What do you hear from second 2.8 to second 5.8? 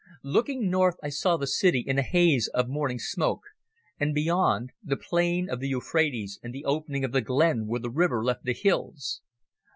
smoke, and, beyond, the plain of the